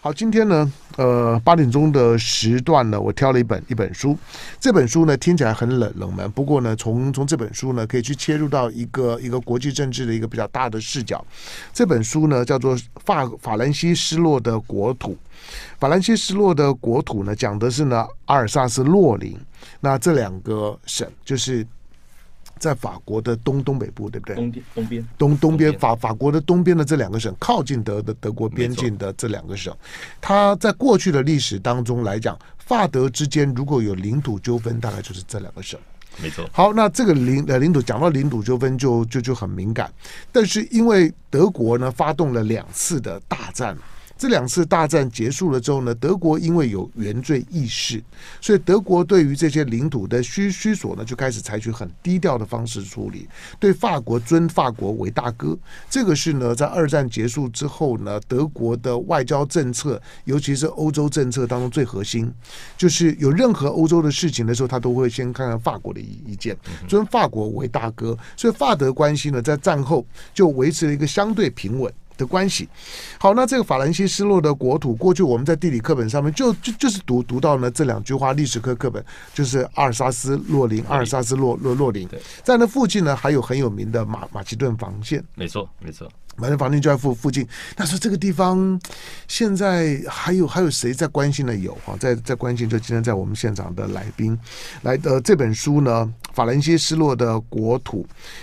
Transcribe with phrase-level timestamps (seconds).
[0.00, 4.16] 好，今天呢，呃，八点钟的时段呢，我挑了一本一本书。
[4.60, 11.24] 这本书呢，听起来很冷冷门，不过呢，从从这本书呢，可以去切入到一个一个国际政治的一个比较大的视角。
[11.72, 15.12] 这本书呢，叫做《法法兰西失落的国土》。
[15.80, 19.36] 法兰西失落的国土呢，讲的是呢，阿尔萨斯、洛林，
[19.80, 21.66] 那这两个省就是。
[22.58, 24.36] 在法国的东东北部，对不对？
[24.36, 29.74] 东边，东边，东东边，法法国的东边的这两个省，靠近德的德国边境的这两个省，
[30.20, 35.78] 它在过去的历史当中来讲，法德之间如果有领土纠纷，大概就是这两个省。
[36.20, 36.48] 没错。
[36.52, 39.92] 好，那这个领呃领土讲到领土纠纷就就就很敏感，
[40.32, 43.76] 但是因为德国呢发动了两次的大战。
[44.18, 48.02] 这两次大战结束了之后呢，德国因为有原罪意识，
[48.40, 53.28] 所以德国对于这些领土的需需索呢，就开始采取很低调的方式处理，
[53.60, 55.56] 对法国尊法国为大哥。
[55.88, 62.28] 这个是呢，在二战结束之后呢，德国的外交政策，尤其是欧洲政策当中最核心，
[62.76, 66.56] 就是有任何欧洲的事情的时候，他都会先看看法国的意意见，
[66.88, 68.18] 尊法国为大哥。
[68.36, 72.68] 所以法德关系呢，在战后就维持了一个相对平稳的关系，
[73.18, 79.02] 好，那这个法兰西失落的国土，过去我们在地理课本上面就就就是读读到呢这两句话，历史课课本
[79.32, 82.06] 就是阿尔萨斯洛林，阿尔萨斯洛洛洛林，
[82.42, 86.10] 在那附近呢还有很有名的马马其顿防线，没错没错。
[86.38, 88.80] 马上房间就在附附近，但是这个地方
[89.26, 91.58] 现在还有还有谁在关心的？
[91.58, 94.38] 有哈，在在关心，就今天在我们现场的来宾
[94.82, 98.02] 来的这本书呢，《法兰西失落的国土》，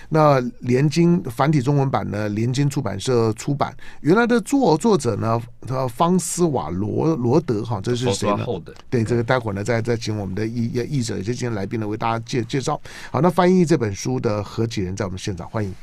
[0.09, 3.73] 那联经繁体中文版呢，联经出版社出版。
[4.01, 8.45] 原来的作作者呢，他方斯瓦罗罗德哈，这是谁呢？
[8.89, 12.77] 对，这个待会儿呢，再再请我们的译译者，也就今天来宾呢，为大家介介绍。
[13.09, 15.73] 好，那翻译这本书的何启人在我们现场，欢迎。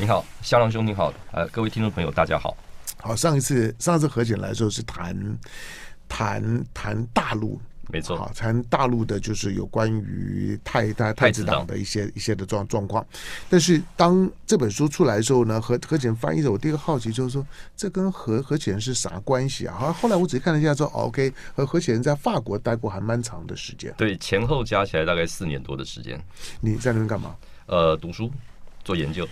[0.00, 2.56] 你好，香龙兄，你好，呃，各位听众朋友，大家好。
[2.98, 5.16] 好，上一次上一次何简来的时候是谈
[6.08, 13.04] 谈谈大陆，没错，好，谈大陆的就是有关于太太太子党的一些一些的状状况。
[13.50, 17.44] 但是当这本书出来的时候呢，何何简翻译的，我第一个好奇就是说，
[17.76, 19.74] 这跟何何简是啥关系啊？
[19.76, 26.24] 好，后来我仔细看了一下说，说 OK，和何简在法国待过还蛮长的时间，对，前后加起来大概四年多的时间。
[26.60, 27.34] 你在那边干嘛？
[27.66, 28.30] 呃，读书，
[28.84, 29.26] 做研究。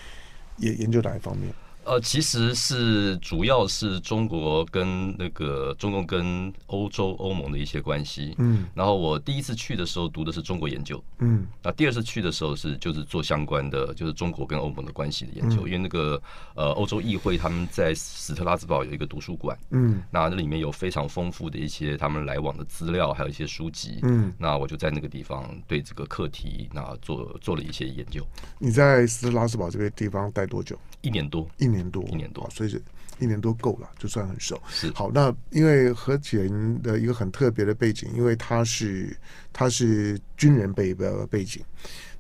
[0.57, 1.53] 研研究哪一方面？
[1.87, 8.35] 呃，其实是主要是中国跟那个中共跟欧洲欧盟的一些关系。
[8.39, 11.03] 嗯，然后我第一次去的时候读的是中国研究。
[11.19, 15.65] 嗯，那第二次去的时候是就是做相关的，就是中国跟欧盟的关系的研究。
[15.67, 16.21] 因为那个
[16.57, 19.57] 呃欧洲议会他们在斯特拉斯堡有一个图书馆。
[19.71, 24.01] 嗯，那那里面有非常丰富的一些他们来往的资料，还有一些书籍。
[24.03, 28.27] 嗯，那我就在那个地方对这个课题那做做了一些研究。
[28.59, 30.77] 你在斯特拉斯堡这个地方待多久？
[31.07, 32.83] 一年多，一年多，一年多，所以是
[33.21, 34.61] 一年多够了，就算很熟。
[34.69, 34.91] 是。
[34.93, 39.17] 好，那因为何简的一个很特别的背景，因为他是
[39.53, 41.63] 他是军人背的背景，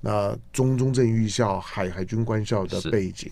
[0.01, 3.29] 那中中正预校海海军官校的背景，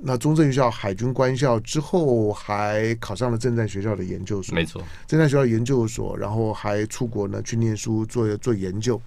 [0.00, 8.98] 那中正预校海军官校之后还考上了正战学校的研究所，没错，正战学校研究所，然后还出国呢去念书做做研究。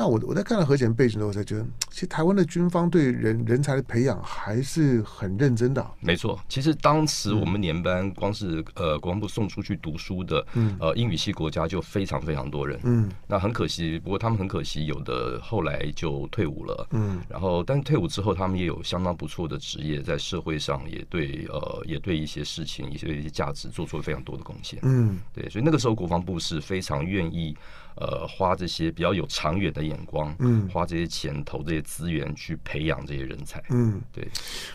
[0.00, 5.86] 那我我在看到何简背景的时候，我才觉得，其实台湾的军方对人人才的培养还是很认真的。
[6.00, 27.54] 没错，其实当时我们年班光是呃国防部送出去读书的，嗯，呃英语系国家就非常非常多人，嗯，那很可惜，不过他们很可惜，有的后来就退伍了，嗯，然后但是退伍之后，他们也有相当不错的职业，在社会上也对呃也对一些事情，一些一些价值做出了非常多的贡献，嗯，对，所以那个时候国防部是非常愿意。
[28.00, 34.26] 呃，花这些比较有长远的眼光，嗯，花这些钱投这些资源去培养这些人才，嗯，对。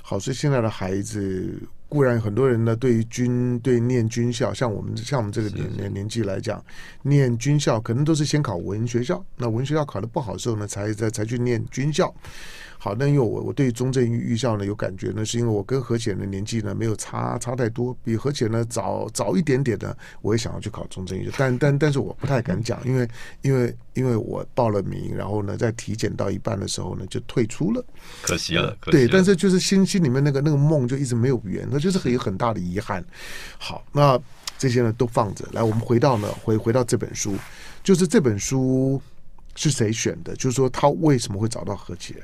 [0.03, 1.59] 好，所以现在的孩子
[1.89, 6.63] 固然很多人呢，对于军对念军校，像我们像我们这个年年年纪来讲，
[7.01, 12.13] 念军校可能都是先考文学校，那文学校考得不好的时候呢，才才才去念军校。
[12.77, 23.07] 好，那因为我我对中正预校呢有感觉呢，是因为我跟何显的年纪呢没有差差太多，比何显呢早早一点点的，我也想要去考中正预校，但但但是我不太敢讲，因为
[23.41, 27.83] 因为因为我报了名，然后呢在体检到一半的时候呢就退出了，
[28.21, 28.75] 可惜了。
[28.79, 29.03] 可惜了。
[29.03, 33.03] 对，但是就是心心里面那个那个梦就一直没有圆，那就是很有很大的遗憾。
[33.57, 34.19] 好，那
[34.57, 37.35] 这些呢都放着，来，我们回到呢回回到这本书，
[37.83, 39.01] 就是这本书
[39.55, 40.35] 是谁选的？
[40.35, 42.15] 就是说他为什么会找到何简？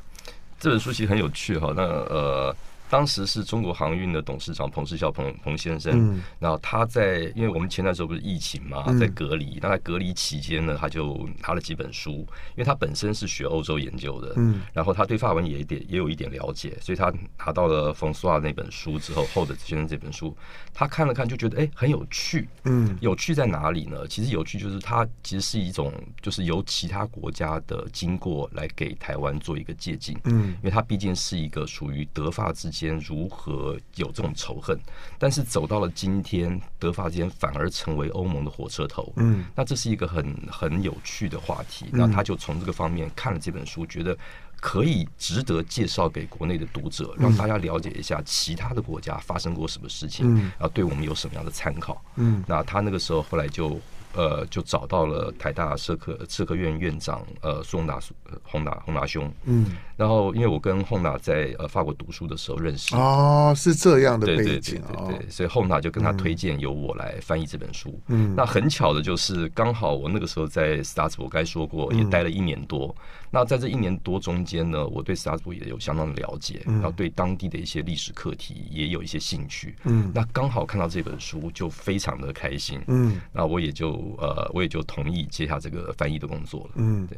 [0.61, 2.55] 这本书其实很有趣哈，那呃，
[2.91, 20.35] 当时是中国航运的董事长彭世孝彭彭先生，嗯，然后他在，因为我们前段时候不是疫情嘛，在隔离，那在隔离期间呢，他就拿了几本书，因为他本身是学欧洲研究的，嗯，然后他对法文也一点也有一点了解，所以他拿到了冯斯华那本书之后，后的先生这本书，
[20.73, 24.05] 他看了看就觉得哎、欸、很有趣，嗯，有趣在哪里呢？
[24.09, 32.80] 其实有趣就是它其实是一种就是由其他国家的经过来给台湾做一个借鉴，嗯，因为它毕竟是一个属于德法之间。
[32.81, 34.77] 间如何有这种仇恨，
[35.17, 39.11] 但是走到了今天，德法之间反而成为欧盟的火车头。
[39.15, 41.87] 嗯，那这是一个很很有趣的话题。
[41.91, 44.17] 那他就从这个方面看了这本书，觉得
[44.59, 52.03] 可以值得介绍给国内的读者，让大家了解一下其他的国家发生过什么事情，然后对我们有什么样的参考。
[52.15, 53.79] 嗯，那他那个时候后来就。
[54.13, 57.99] 呃，就找到了台大社科社科院院长呃苏宏达
[58.43, 62.95] 宏达宏达兄，嗯，然后因为我跟宏达在呃法国读书的时候认识。
[62.95, 72.93] 哦，是这样的背景，对对对对，对，所以宏达就跟他推荐由我来翻译这本书，嗯，那很巧的就是刚好我那个时候在斯达兹堡，我该说过也待了一年多，
[73.31, 83.91] 那在这一年多中间呢，我对斯达兹堡也有相当的了解，然后对当地的一些历史课题也有一些兴趣，嗯，那刚好看到这本书就非常的开心，嗯，那我也就。
[84.21, 86.71] 呃，我也就同意接下这个翻译的工作了。
[86.75, 87.17] 嗯，对，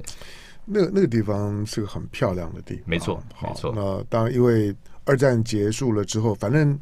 [0.63, 3.73] 那个那个地方是个很漂亮的地方，没错，没错。
[3.75, 4.73] 那当然，因为
[5.03, 6.79] 二战结束了之后，反正。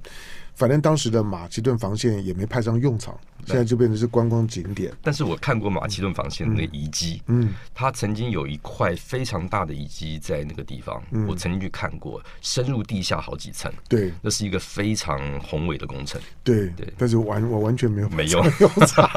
[0.56, 3.18] 反正当时的马其顿防线也没派上用场，
[3.48, 4.92] 现在就变成是观光景点。
[5.02, 16.88] 但是我看过马其顿防线的那个遗迹，嗯，它曾经有一块非常大的遗迹在那个地方，嗯，我曾经去看过，深入地下好几层，对，那是一个非常宏伟的工程，对对。
[16.98, 18.46] 但是完我完全没有没用，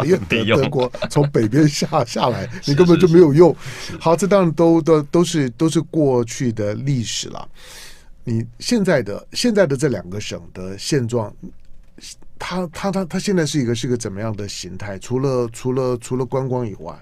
[0.05, 3.55] 因为 德德国 从北边下下来，你根本就没有用。
[4.01, 7.49] 好，这当然都都都是都是过去的历史了。
[8.25, 11.33] 你现在的现在的这两个省的现状，
[12.39, 14.99] 他他他他现在是一个是一个怎么样的形态？
[14.99, 16.99] 除了除了除了观光以外。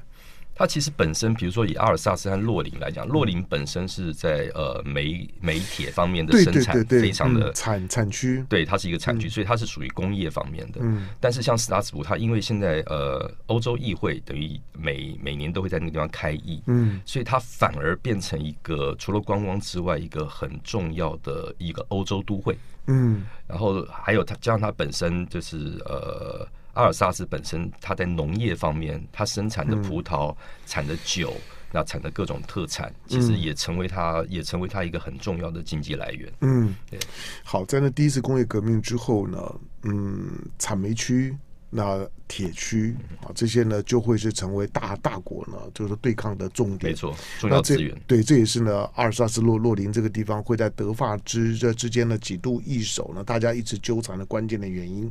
[0.62, 10.78] 它其实本身，比如说以阿尔萨斯和洛林来讲，洛林本身是在呃煤煤铁方面的生产非常的产产区，对，它是一个产区，所以它是属于工业方面的。
[10.80, 22.56] 嗯，但是像斯拉斯堡，它因为现在呃欧洲议会等于每每年都会在那个地方开议，嗯，所以它反而变成一个除了观光之外一个很重要的一个欧洲都会，
[22.86, 26.46] 嗯，然后还有它加上它本身就是呃。
[26.74, 30.34] 阿尔萨斯本身，它在农业方面，它生产的葡萄、
[30.66, 31.34] 产的酒，
[31.70, 36.32] 那产的各种特产，其实也成为它，也成为它一个很重要的经济来源。
[36.40, 36.98] 嗯，对。
[37.44, 41.36] 好，在那第一次工业革命之后呢，嗯，产煤区。
[41.74, 46.92] 那铁区啊，这些呢就会是成为大大国呢，就是对抗的重点。
[46.92, 47.98] 没错，重要资源。
[48.06, 55.10] 对，这也是呢，阿尔萨斯洛洛林这个地方会在德法之这之间呢几度易手呢，大家一直纠缠的关键的原因。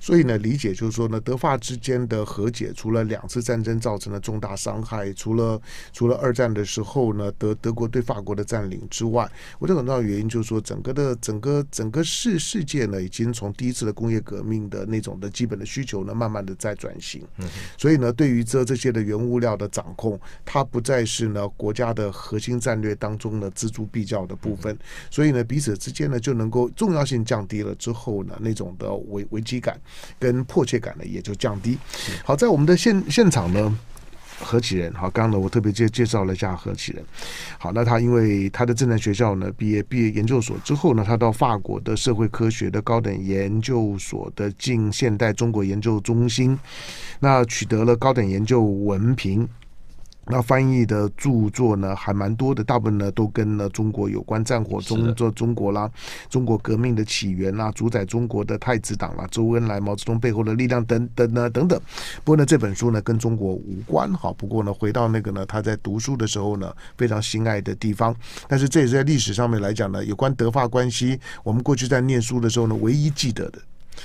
[0.00, 5.60] 所以呢，理解就是说呢，德法之间的和解，除了两次战争造成的重大伤害，除了
[5.92, 9.28] 除了二战的时候呢，德德国对法国的占领之外，
[9.58, 15.95] 我觉得很重要的原因就是说，整个的整个整个世世界呢，已经从第一次的工业革命的那种的基本的需求。
[16.04, 17.22] 呢，慢慢的在转型，
[17.76, 24.76] 所以呢，对于这这些的原物料的掌控，它不再是呢国家的核心战略当中的锱铢必较的部分，
[25.10, 29.80] 所以呢，彼此之间呢就能够重要性降低了之后呢，那种的危危机感
[30.18, 31.78] 跟迫切感呢也就降低。
[32.24, 33.78] 好，在我们的现现场呢。
[34.38, 37.04] 何启仁，好，刚刚呢，我特别介介绍了一下何启仁。
[37.58, 46.58] 好，那他因为他的正在学校呢毕业，毕业研究所之后呢，他到法国的社会科学的高等研究所的近现代中国研究中心，
[47.20, 49.48] 那取得了高等研究文凭。
[50.28, 55.88] 那翻译的著作呢，还蛮多的，大部分呢都跟呢中国有关，战火中做中国啦，
[56.28, 61.80] 中国革命的起源啦，主宰中国的太子党啦，周恩来、毛泽东背后的力量等等呢等等。
[62.24, 64.32] 不过呢，这本书呢跟中国无关哈。
[64.36, 68.14] 不过呢，回到那个呢他在读书的时候呢非常心爱的地方。
[68.48, 73.60] 但是这也是在历史上面来讲呢，有关德法关系，我们过去在念书的时候呢，唯一记得的。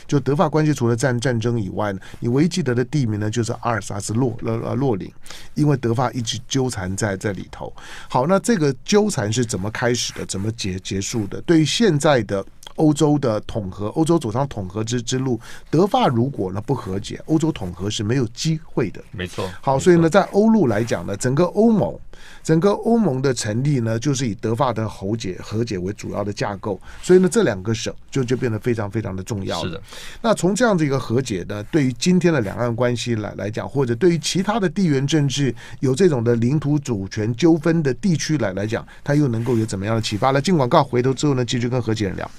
[0.08, 5.12] 就德法关系，除了战战争以外呢，你唯一记得的地名呢，就是阿尔萨斯洛呃呃洛林，
[5.54, 7.74] 因为德法一直纠缠在这里头。
[8.10, 10.26] 好，那这个纠缠是怎么开始的？
[10.26, 11.42] 怎么结结束的？
[11.42, 12.46] 对于现在的。
[12.76, 19.02] 欧洲的统合，欧洲走上统合之之路，德法如果呢不和解，欧洲统合是没有机会的。
[19.12, 19.50] 没错。
[19.62, 21.98] 好，所以呢，在欧陆来讲呢，整个欧盟，
[22.44, 26.80] 整个欧盟的成立呢，就是以德法的和解和解为主要的架构。
[27.02, 29.62] 所以呢，这两个省就就变得非常非常的重要。
[29.62, 29.82] 是的。
[30.22, 40.42] 那从这样的一个和解呢，对于今天的两岸关系来来讲，或者对于其他的地缘政治有这种的领土主权纠纷的地区来来讲，它又能够有怎么样的启发呢？
[40.42, 42.30] 进广告，回头之后呢，继续跟何启仁聊。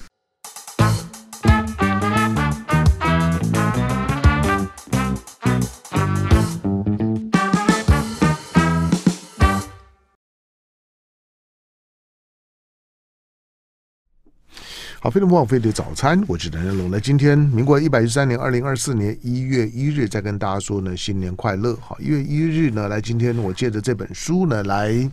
[15.02, 16.88] 好，非常不枉费的早餐，我是陈仁龙。
[16.88, 21.76] 那今天民国一百一十三年二零二四年一月一日，再跟大家说呢，新年快乐。
[21.80, 25.10] 好，一月一日呢，来今天我借着这本书呢，来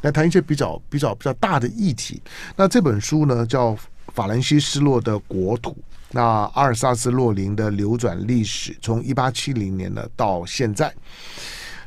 [0.00, 2.18] 来谈一些比较比较比较大的议题。
[2.56, 3.72] 那这本书呢，叫
[4.14, 5.72] 《法兰西失落的国土》，
[6.12, 6.22] 那
[6.54, 10.90] 阿尔萨斯洛林的流转历史，从一八七零年呢到现在。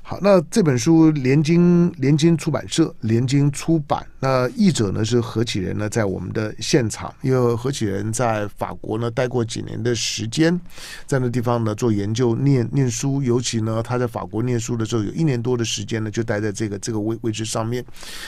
[0.09, 10.59] 好，那这本书联经联经出版社联经出版，那译者呢是何启仁呢，在我们的现场，因为何启仁在法国呢待过几年的时间，
[11.05, 17.85] 在那地方呢做研究、念念书，尤其呢他在法国念书的时候，有一年多的时间呢就待在这个这个位位置上面。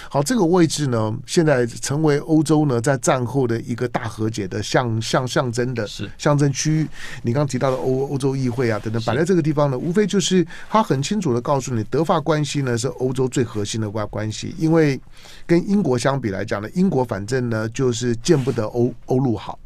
[0.08, 5.88] 好，这个位置呢现在成为欧洲呢在战后的一个大和解的象象象征的
[6.20, 6.88] 象征区域。
[7.24, 11.71] 你刚刚提到的欧欧洲议会啊等等摆在这个地方呢，无非就是他很清楚的告诉。
[11.76, 15.00] 你德法关系呢是欧洲最核心的关关系，因为
[15.46, 19.58] 跟英国相比来讲呢，英国反正呢就是见不得欧欧陆好。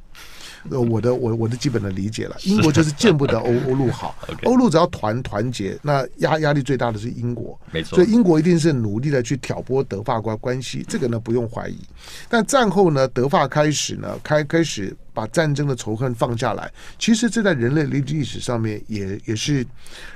[0.71, 11.77] 呃，我的我我的基本的理解了，英国就是见不得欧欧陆好， 欧陆只要团团结，那压压力最大的是英国，没错，所以英国一定是努力的去挑拨德法关关系，这个呢不用怀疑。
[12.27, 14.95] 但战后呢，德法开始呢开开始。
[15.15, 16.69] 把战争的仇恨放下来，
[16.99, 19.65] 其实这在人类历历史上面也也是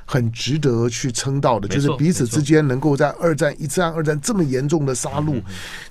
[0.05, 5.41] 很值得去称道的，就是彼此之间能够在二战、一战、二战这么严重的杀戮，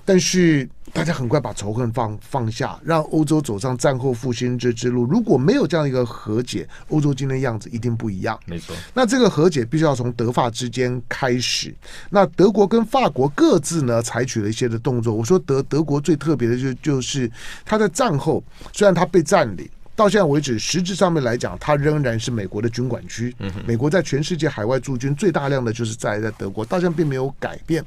[0.05, 5.05] 但是大家很快把仇恨放放下，让欧洲走上战后复兴之之路。
[5.05, 8.39] 如果没有这样一个和解，欧洲今天的样子一定不一样。
[8.45, 11.73] 没错，那这个和解必须要从德法之间开始。
[12.09, 15.13] 那德国跟法国各自呢采取了一些的动作。
[15.13, 17.31] 我说德德国最特别的就就是
[17.65, 18.89] 他在战后虽然。
[18.99, 19.65] 他被占领，
[19.95, 23.33] 到现在为止，实质上面来讲，他仍然是美国的军管区。
[23.65, 27.81] 美国在全世界海外驻军最大量的就是在在德国，到现在并没有改变。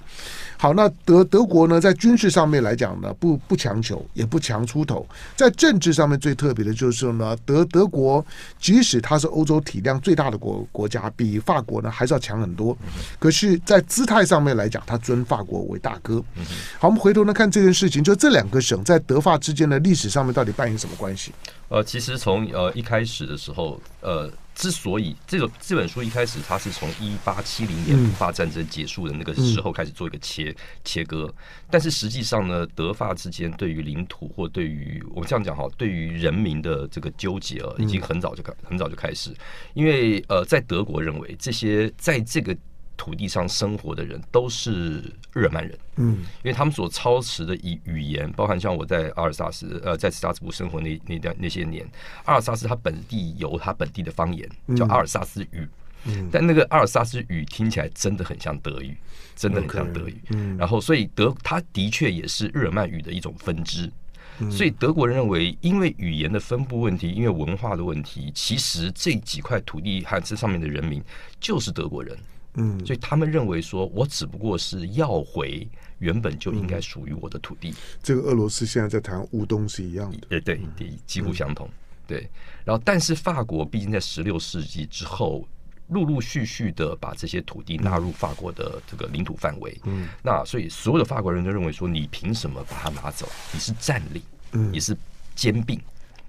[0.63, 5.05] 好，那德德国呢，在军事上面来讲呢，不不强求，也不强出头。
[5.35, 8.25] 在政治上面最特别的就是呢，德德国
[8.61, 12.79] 即使它是欧洲体量最大的国国家，比法国呢还是要强很多。
[13.19, 16.23] 可是，在姿态上面来讲，他尊法国为大哥。
[16.79, 21.33] 好，我们回头呢看这件事情，就这两个省在德法之间的历史上面到底扮演什么关系？
[21.71, 24.31] 呃，其实从呃一开始的时候，呃。
[24.55, 30.55] 之所以这个这本书一开始它是从一八七零年法战争结束的那个时候开始做一个切
[30.85, 31.33] 切割，
[31.71, 39.35] 但是实际上呢，德法之间对于领土或对于我们这样讲哈，对于人民的这个纠结啊，已经很早就开很早就开始，
[39.75, 42.57] 因为呃，在德国认为这些在这个。
[42.97, 45.01] 土地上生活的人都是
[45.33, 51.85] 日耳曼人，嗯，因为他们所操持的语语言，包含像我在阿尔萨斯，呃，在斯拉斯布生活那那段那些年，
[52.25, 55.67] 阿尔萨斯他本地有他本地的方言，叫阿尔萨斯语，
[56.05, 58.97] 嗯，但那个阿尔萨斯语听起来真的很像德语，
[59.35, 63.91] 真的很像德语，嗯，然后所以德他的确也是日耳曼语的一种分支，
[64.51, 71.03] 所以德国人认为，因为语言的分布问题，因为文化的问题，其实这几块土地和这上面的人民
[71.41, 72.17] 就是德国人。
[72.55, 75.67] 嗯，所以他们认为说，我只不过是要回
[75.99, 77.71] 原本就应该属于我的土地。
[77.71, 77.75] 嗯。
[78.03, 81.69] 这个俄罗斯现在在谈乌东是一样的，对对，几乎相同。
[82.07, 82.29] 对，
[82.65, 85.49] 然后但是法国毕竟在十六世纪之后，
[85.89, 89.81] 陆陆续续的把这些土地纳入法国的这个领土范围。
[89.85, 93.27] 嗯，那所以所有的法国人都认为说，你凭什么把它拿走？
[93.53, 94.21] 你是占领，
[94.53, 94.95] 嗯你是
[95.35, 95.81] 兼并。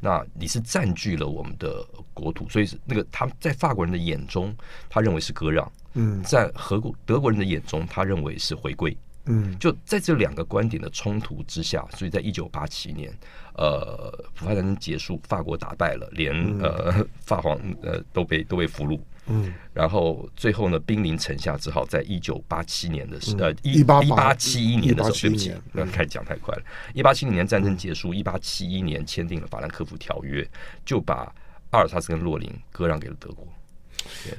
[0.03, 1.81] 那你是占据了我们的
[2.13, 4.53] 国土，所以是那个他在法国人的眼中，
[4.89, 8.95] 他认为是割让；嗯，在德国德国人的眼中，他认为是回归。
[9.27, 13.17] 嗯，就在这两个观点的冲突之下，所以在一九八七年，
[13.55, 18.99] 呃，普法战争结束，法国打败了，连呃法皇呃都被都被俘虏。
[19.27, 26.63] 嗯，然后最后呢，兵临城下，只好在一九八七年的时、嗯、呃一八一八七一年的时候，对不起，那开始讲太快了。
[26.93, 30.45] 一八七零年战争结束，一八七一年签订了法兰克福条约，
[30.85, 31.33] 就把
[31.71, 33.47] 阿尔萨斯跟洛林割让给了德国。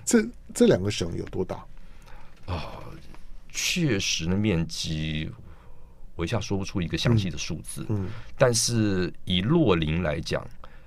[0.05, 0.23] 这
[0.53, 1.65] 这两个省有多大
[2.47, 2.81] 啊？
[3.51, 5.31] 确实的面积，
[6.15, 7.87] 我一下说不出一个详细的数字。
[7.89, 10.47] 嗯，嗯但是以洛林来讲。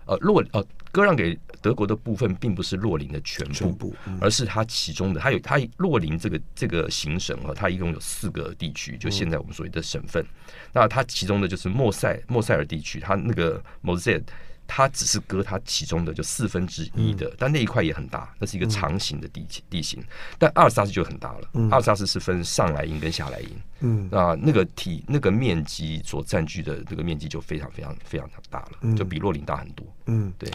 [0.09, 10.23] 呃，洛呃割让给德国的部分，并不是洛林的全部，全部嗯、而是它其中的，它有它洛林这个这个行省啊，它一共有四个地区，就现在我们所谓的省份。
[10.23, 14.23] 嗯、那它其中的就是莫塞莫塞尔地区，它那个莫塞尔。
[14.67, 20.01] 它只是割它其中的就四分之一的，嗯、但那一块也很大，那是一个长形的地地形。
[20.01, 20.05] 嗯、
[20.37, 29.87] 但阿尔萨斯就很大了，嗯、阿尔萨斯是分上莱茵跟下莱茵，嗯那，那个体那个面积所占据的这个面积就非常非常非常大了，嗯、就比洛林大很多。
[30.07, 30.51] 嗯，对。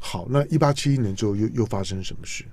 [0.00, 2.44] 好，那一八七一年之后又又发生什么事？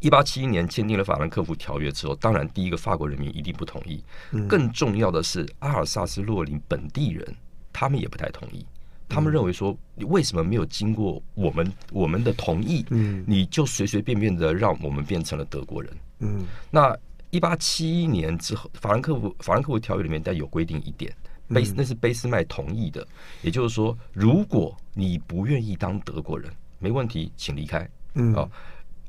[0.00, 7.36] 一八七一年签订了法兰克福条约之后，当然第一个法国人民一定不同意，嗯、更重要的是阿尔萨斯洛林本地人
[7.72, 8.64] 他们也不太同意。
[9.08, 16.96] 他们认为说，你为什么没有经过我们我们的同意，嗯，你就随随便便的让我们变成了德国人，嗯，那
[17.30, 21.14] 一八七一年之后，法兰克福法兰克福条约里面带有规定一点，
[21.48, 23.06] 贝那是俾斯麦同意的，
[23.42, 28.34] 也就是说，如果你不愿意当德国人，没问题，请离开，嗯。
[28.34, 28.48] 啊，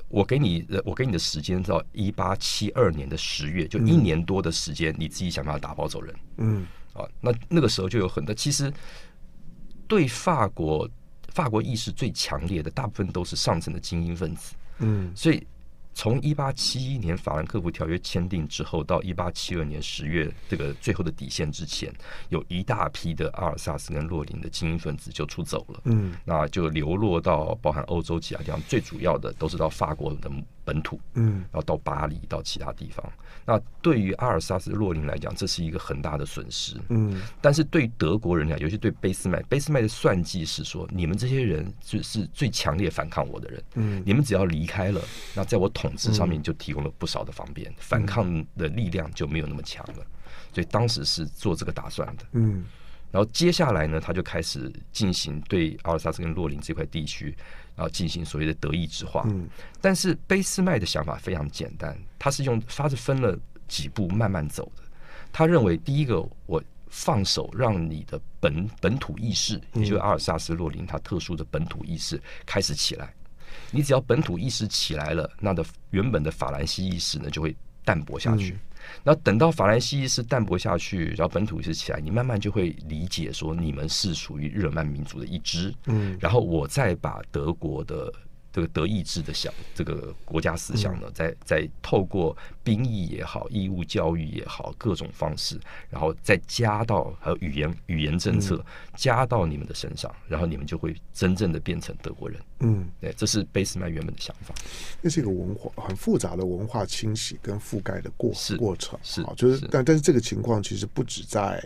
[0.09, 6.67] 我给你我给你的时间到一八七二年的十月，就一年多的时间，你自己想办法打包走人，嗯。
[6.93, 8.71] 啊，那那个时候就有很多其实。
[9.87, 10.89] 对法国
[11.29, 14.55] 法国意识最强烈的，大部分都是上层的精英分子。
[14.79, 15.45] 嗯，所以
[15.93, 21.93] 从一八七一年法兰克福条约签订之后，到一八七二年十月这个最后的底线之前，
[22.29, 25.81] 有一大批的阿尔萨斯跟洛林的精英分子就出走了。
[25.85, 30.29] 嗯，那就流落到包含欧洲其他地方，最主要的都是到法国的
[30.65, 30.99] 本土。
[31.13, 33.05] 嗯，然后到巴黎，到其他地方。
[33.45, 36.75] 那对于阿尔萨斯洛林来讲，这是一个很大的损失。
[36.89, 43.63] 嗯，但是对德国人来讲，尤其对俾斯麦，俾斯麦的算计是说，你们这些人就是最强烈反抗我的人。
[43.75, 44.99] 嗯，你们只要离开了，
[45.35, 50.05] 那在我统治上面就提供了不少的方便，嗯、反抗的力量就没有那么强了。
[50.51, 52.23] 所以当时是做这个打算的。
[52.31, 52.65] 嗯，
[53.11, 57.35] 然后接下来呢，他就开始进行对阿尔萨斯跟洛林这块地区。
[57.75, 59.47] 然后进行所谓的德意志化，嗯，
[59.81, 64.83] 但是俾斯麦的想法非常简单，他是用他是分了几步慢慢走的。
[65.33, 73.13] 他认为，第一个，我放手让你的本本土意识，也就是阿尔萨斯洛林他特殊的本土意识开始起来。
[73.71, 77.53] 你只要本土意识起来了，那的原本的法兰西意识呢就会
[77.83, 78.57] 淡薄下去。
[79.03, 85.73] 那等到法兰西意识淡薄下去，然后本土意识起来，你慢慢就会理解说，你们是属于日耳曼民族的一支。
[85.87, 88.11] 嗯，然后我再把德国的。
[88.55, 92.33] 这个德意志的想这个国家思想呢，在在透过
[92.63, 95.59] 兵役也好，义务教育也好，各种方式，
[95.89, 102.39] 然后再加到还有语言语言政策加到你们的身上，然后你们就会真正的变成德国人。
[102.61, 104.55] 嗯，对，这是俾斯曼原本的想法。
[105.01, 111.61] 那是一个文化很复杂的文化清洗跟覆盖的过是过程，是就是但但是这个情况其实不止在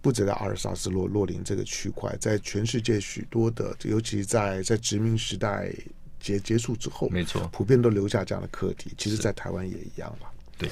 [0.00, 5.72] 不止在阿尔萨斯洛洛林这个区块，在全世界许多的，尤其在在殖民时代。
[6.24, 8.90] 结结束之后，没错，普遍都留下这样的课题。
[8.96, 10.32] 其实，在台湾也一样吧。
[10.56, 10.70] 对，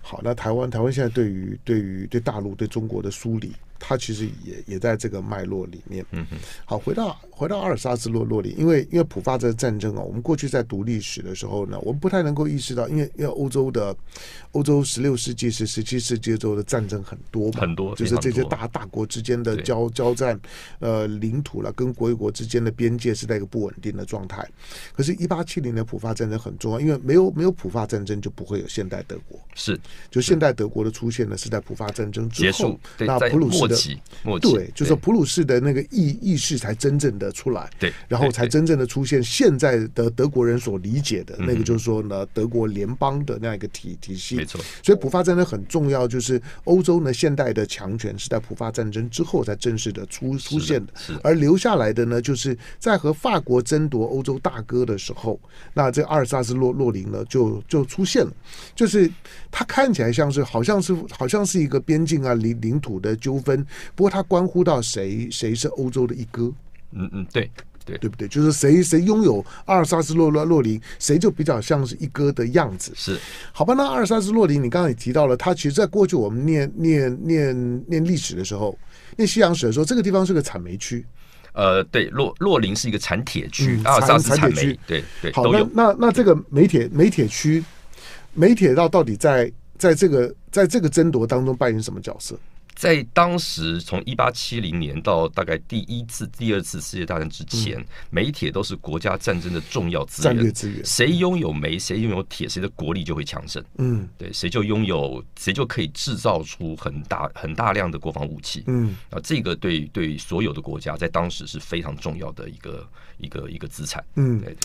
[0.00, 3.52] 好，那台湾台湾现在对于对于对大陆对中国的梳理。
[3.82, 6.04] 它其实也也在这个脉络里面。
[6.10, 6.36] 嗯哼，
[6.66, 13.96] 好，回到回到阿尔萨斯洛洛里，因为因为普法这个战争啊，我们过去在读历史的时候呢，我们不太能够意识到，因为因为欧洲的
[14.52, 20.38] 欧洲十六世纪是十七世纪之后的战争很多嘛，很多，就是这些大大国之间的交交战，
[20.80, 24.46] 呃，领土了跟国与国之间的边界是在一个不稳定的状态。
[24.92, 29.40] 可是，一八七零年普法战争很重要，因为没有没有普法战争就不会有现代德国。
[29.54, 33.68] 是，就现代德国的出现呢，是在普法战争之后，那普鲁士。
[33.68, 33.76] 的
[34.40, 44.60] 对，就是说普鲁士的那个意意识才真正的出来，对，然后才真正的出现现在的德国人所理解的那个，就是说呢，德国联邦的那样一个体体系，没错。
[44.82, 55.38] 所以普法战争很重要，就是欧洲呢现代的强权是在普法战争之后才正式的出出现的，而留下来的呢，就是在和法国争夺欧洲大哥的时候，
[55.72, 58.32] 那这阿尔萨斯洛洛林呢就就出现了，
[58.74, 59.08] 就是
[59.50, 63.64] 他看起来像是好像是好像是一个边境啊领领土的纠纷。
[63.94, 66.52] 不过它关乎到谁谁是欧洲的一哥，
[66.90, 67.48] 嗯嗯，对
[67.84, 68.28] 对对不对？
[68.28, 72.92] 就是谁谁拥有阿尔萨斯洛洛洛林，谁就比较像是一哥的样子。
[72.94, 73.18] 是，
[73.52, 73.74] 好吧？
[73.74, 78.78] 那阿尔萨斯洛林，你刚刚也提到了，它其实在过去我们念念念念历史的时候，
[79.16, 81.04] 念西洋史的时候，这个地方是个产煤区。
[81.52, 84.78] 呃，对，洛洛林是一个产铁区，阿尔萨斯产煤。
[84.86, 87.64] 对对，好，那那那这个煤铁煤铁区，
[88.34, 92.38] 煤铁道到底在在这个在这个争夺当中扮演什么角色？
[92.80, 100.34] 在当时，从一八七零年到大概第一次、第二次世界大战之前，煤铁都是国家战争的重要资源。
[100.34, 103.62] 战略资源，谁拥有煤，谁拥有铁，谁的国力就会强盛。
[103.76, 108.64] 嗯，对，谁就拥有，谁就可以制造出很大、很大量的国防武器。
[108.66, 112.88] 嗯，啊，这个对对所有的国家在当时是非常重要的一个
[113.18, 114.02] 一个一个资产。
[114.14, 114.56] 嗯，对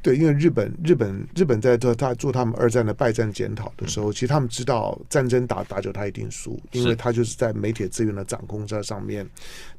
[0.00, 7.52] 对，因为日本日本日本在做他做他们二战的败战检讨的时候，其实他们知道战争打打久他一定输，因为他就是在。
[7.64, 9.26] 煤铁资源的掌控在上面，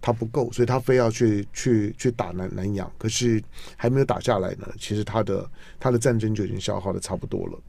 [0.01, 2.91] 他不够，所以他非要去去去打南南洋。
[2.97, 3.39] 可是
[3.77, 5.47] 还没有打下来呢，其实他的
[5.79, 7.59] 他的战争就已经消耗的差不多了。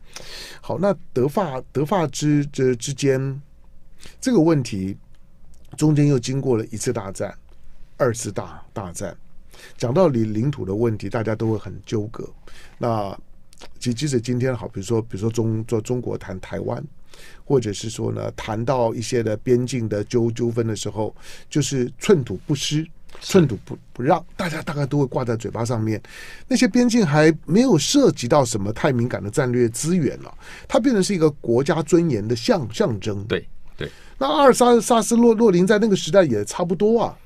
[0.62, 3.42] 好，那德法德法之这之间
[4.18, 4.96] 这个问题，
[5.76, 7.36] 中间又经过了一次大战，
[7.98, 9.14] 二次大大战。
[9.76, 12.26] 讲到领领土的问题，大家都会很纠葛。
[12.78, 13.14] 那
[13.78, 16.82] 即即使今天好，比如说比如说中做中国谈台湾。
[17.44, 21.14] 或者是说呢，谈到一些的边境的纠纠纷的时候，
[21.48, 22.86] 就是寸土不失，
[23.20, 26.00] 寸土不不让，大家大概都会挂在嘴巴上面。
[26.48, 30.34] 那些边境还没有涉及到什么太敏感的战略资源了，
[30.68, 33.24] 它变成是一个国家尊严的象象征。
[33.24, 37.16] 对对，那阿尔萨萨斯洛洛林在那个时代也差不多啊。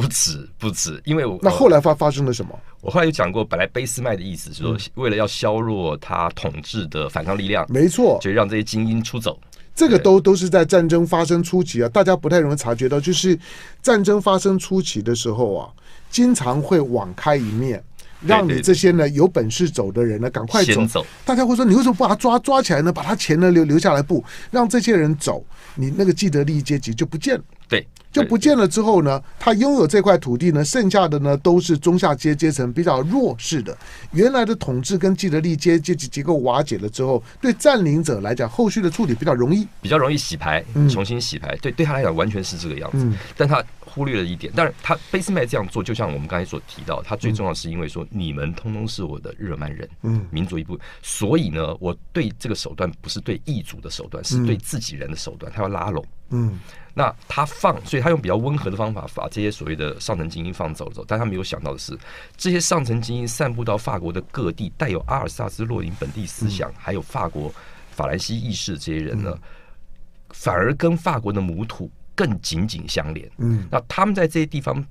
[0.00, 2.58] 不止不止，因为我那后来发发生了什么？
[2.80, 9.38] 我后来有讲过，本来俾斯麦的意思是说，为了要削弱他统治的反抗力量，没错，就让这些精英出走。
[9.74, 13.38] 这个都都是在战争发生初期啊，大家不太容易察觉到，就是
[13.82, 15.68] 战争发生初期的时候啊，
[16.10, 17.82] 经常会网开一面，
[18.20, 20.84] 让你这些呢有本事走的人呢赶快走。
[20.86, 22.92] 走大家会说，你为什么不把他抓抓起来呢？
[22.92, 24.20] 把他钱呢留留下来不？
[24.20, 25.44] 不让这些人走，
[25.76, 27.44] 你那个既得利益阶级就不见了。
[27.68, 27.86] 对。
[28.10, 33.76] 就不见了之后呢，他拥有这块土地呢，剩下的呢都是中下阶阶层比较弱势的。
[34.12, 41.56] 原来的统治跟既得利益阶级结构瓦解了之后，对占领者来讲，后续的处理比较容易，比较容易洗牌，重新洗牌。
[41.62, 43.10] 对，对他来讲完全是这个样子。
[43.36, 56.58] 但他忽略了一点，但是他贝斯麦这样做，就像我们刚才所提到，他最重要是因为说你们通通是我的日耳曼人，嗯，民族一部分，所以呢，我对这个手段不是对异族的手段，是对自己人的手段，他要拉拢，嗯。
[56.98, 61.96] 那他放，所以他用比较温和的方法把这些所谓的上层精英放走走，但他没有想到的是，
[62.36, 67.54] 这些上层精英散布到法国的各地，带有阿尔萨斯洛林本地思想，还有法国
[67.92, 69.38] 法兰西意识这些人呢，
[70.30, 73.30] 反而跟法国的母土更紧紧相连。
[73.36, 74.84] 嗯，那他们在这些地方。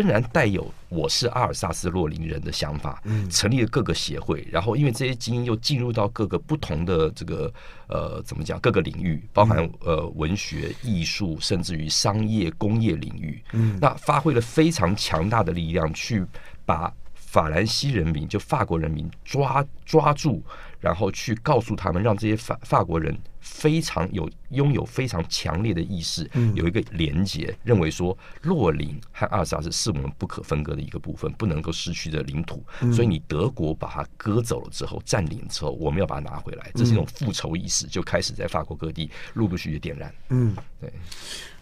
[0.00, 7.52] 仍然带有我是阿尔萨斯洛林人的想法，成立了各个协会，然后因为这些精英又进入到各个不同的这个
[7.88, 13.42] 呃怎么讲各个领域，包含呃文学、艺术，甚至于商业、工业领域，
[13.80, 16.24] 那发挥了非常强大的力量，去
[16.64, 16.92] 把
[17.34, 20.40] 法兰西人民就法国人民抓抓住，
[20.78, 23.16] 然后去告诉他们，让这些法法国人。
[23.46, 32.64] 非常有拥有非常强烈的意识，有一个连结，认为说洛林和阿尔萨斯是我们不可分割的一个部分，不能够失去的领土。
[32.90, 40.14] 所以你德国把它割走了之后，占领之后，我们要把它拿回来，这是一种复仇意识，就开始在法国各地陆陆续续点燃。
[40.30, 40.90] 嗯，对。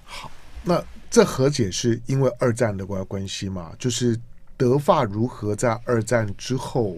[0.04, 0.30] 好，
[0.62, 3.72] 那这和解是因为二战的关关系嘛？
[3.76, 4.16] 就是
[4.62, 6.96] 德法如何在二战之后？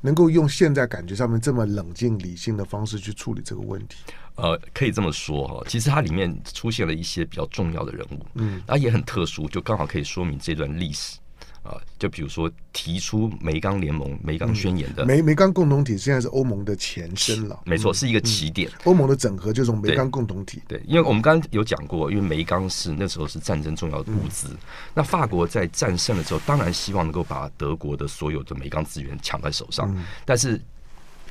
[0.00, 3.96] 能够用现在感觉上面这么冷静理性的方式去处理这个问题，
[4.36, 5.62] 呃，可以这么说哈。
[5.68, 11.18] 其实它里面出现了一些比较重要的人物，嗯，那也很特殊，就刚好可以说明这段历史。
[11.64, 17.58] 啊，就比如说提出梅钢联盟、梅钢宣言的梅梅冈共同体，现在是欧盟的前身了。
[17.64, 18.70] 没错，是一个起点。
[18.84, 20.62] 欧盟的整合就是从梅冈共同体。
[20.68, 24.48] 对，因为我们刚刚有讲过，因为梅钢是那时候是战争重要的物资。
[24.92, 29.90] 那法国在战胜了之后，当然希望能够把德国的所有的梅钢资源抢在手上，
[30.26, 30.60] 但是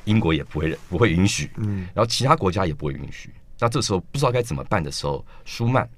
[0.04, 3.30] 英国也不会不会允许，嗯，然后其他国家也不会允许。
[3.60, 5.88] 那这时候不知道该怎么办的时候，舒曼。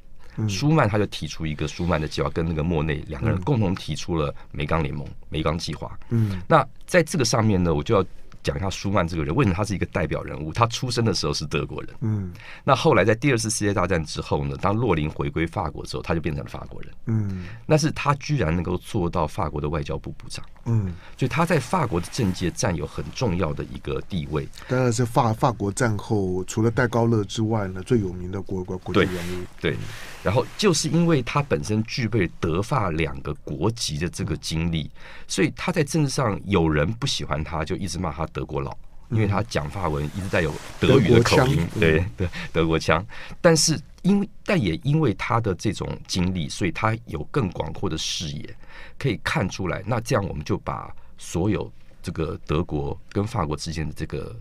[0.49, 5.99] 舒曼他就提出一个舒曼的计划，跟那个莫内两个人共同提出了梅钢联盟、梅钢计划。
[6.11, 8.05] 嗯，那在这个上面呢，我就要。
[8.47, 10.53] 讲一下舒曼这个人，为什么他是一个代表人物？
[10.53, 12.33] 他出生的时候是德国人，嗯，
[12.63, 24.47] 那后来在第二次世界大战之后呢，当洛林回归法国之后，他就变成了法国人，嗯，但是他居然能够做到法国的外交部部长，嗯，所以他在法国的政界占有很重要的一个地位。
[24.69, 29.73] 当然是法法国战后除了戴高乐之外呢，最有名的国国国际人物，对。
[29.73, 29.77] 对。
[30.23, 34.91] 然后就是因为他本身具备德法两个国籍的这个经历，
[35.29, 38.77] 所以他在政治上有人不喜欢他，就一直骂他德国佬，
[39.09, 43.03] 因为他讲法文一直带有德语的口音，对 对，德国腔。
[43.41, 48.55] 但是因为但也因为他的这种经历，所以他有更广阔的视野，
[48.99, 49.83] 可以看出来。
[49.87, 51.73] 那这样我们就把所有
[52.03, 54.37] 这个德国跟法国之间的这个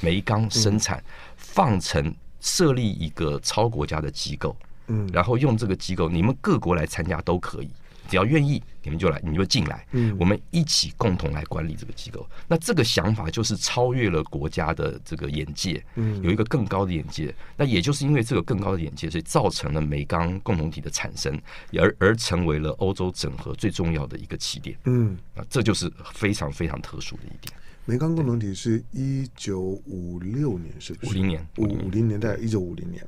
[0.00, 1.04] 煤钢生产
[1.36, 4.56] 放成设立一个超国家的机构。
[4.86, 7.70] 嗯，然后用这个机构，你们各国来参加都可以，
[8.08, 9.86] 只要愿意，你们就来，你就进来。
[9.92, 12.26] 嗯，我们一起共同来管理这个机构。
[12.46, 17.34] 那这个想法就是超越了国家的这个眼界，嗯，有一个更高的眼界。
[17.56, 21.40] 那也就是因为这个更高的眼界，所以造成了美钢共同体的产生，
[21.78, 24.78] 而而成为了欧洲整合最重要的一个起点。
[24.84, 27.52] 嗯，啊，这就是非常非常特殊的一点。
[27.86, 31.10] 梅钢共同体是一九五六年，是不是？
[31.10, 33.06] 五零年，五五零年代，一九五零年。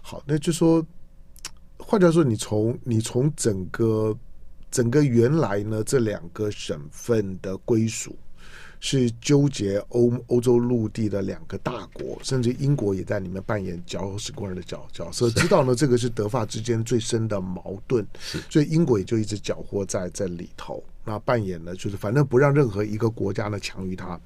[0.00, 0.84] 好，那就说。
[1.80, 4.14] 换句话说，你从你从整个
[4.70, 8.16] 整个原来呢这两个省份的归属，
[8.80, 15.28] 是纠结欧欧洲陆地的两个大国，甚至英国也在里面扮演搅屎棍的角角色。
[15.30, 18.06] 知道呢，这个是德法之间最深的矛盾，
[18.48, 20.82] 所以英国也就一直搅和在在里头。
[21.08, 24.20] 那扮演呢，就是反正不让任何一个国家呢强于他。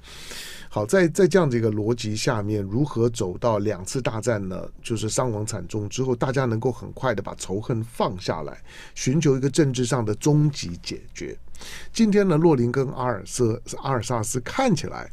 [0.69, 4.67] 好，在在这样的一个逻辑下面，如何走到两次大战呢？
[4.81, 8.61] 就是伤亡惨重之后，大家能够很快的把仇恨放下来，
[8.95, 11.37] 寻求一个政治上的终极解决。
[11.93, 15.09] 今天呢，洛林跟阿尔瑟阿尔萨斯看起来，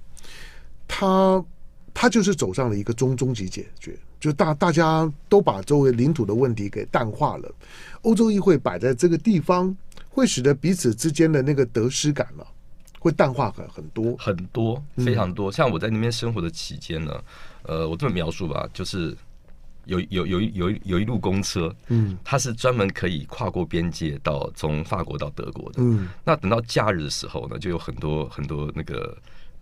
[0.88, 1.44] 他
[1.92, 7.52] 他就是走上了一个终终极解决，就大大家都把周围领土的问题给淡化了。
[8.00, 9.76] 欧洲议会摆在这个地方，
[10.10, 12.52] 会使得彼此之间的那个得失感呢、啊？
[12.98, 17.24] 会淡化很很多很多非常多，像我在那边生活的期间呢，
[17.62, 19.16] 呃，我这么描述吧，就是
[19.86, 29.16] 有有有一有一有一路公车，嗯，它是专门可以跨过边界到从法国到德国的，嗯，那等到假日的时候呢，就有很多很多那个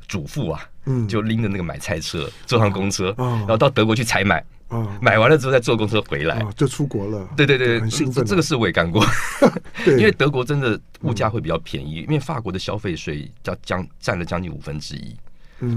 [0.09, 4.44] 主妇啊，嗯，就拎着那个买菜车坐上公车，然后到德国去采买。
[4.68, 7.27] 啊，买完了之后再坐公车回来，就出国了。
[7.35, 8.23] 对对对，很兴奋。
[8.23, 9.03] 这个事我也干过，
[9.87, 15.16] 因为德国真的物价会比较便宜，因为法国的消费税将将占了将近五分之一，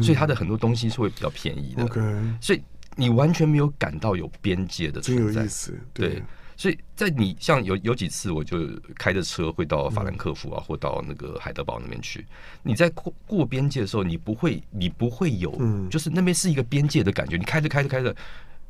[0.04, 1.84] 所以它的很多东西是会比较便宜的。
[1.86, 2.02] OK，
[2.41, 2.62] 所以
[2.98, 5.24] 你完全没有感到有边界的存在。
[5.24, 6.22] 真有意思，对。
[6.62, 8.60] 所以在你像有有几次，我就
[8.95, 12.24] 开着车会到法兰克福啊，或到那个海德堡那边去。
[12.62, 15.52] 你在过过边界的时候，你不会，你不会有，
[15.89, 17.36] 就是那边是一个边界的感觉。
[17.36, 18.15] 你开着开着开着。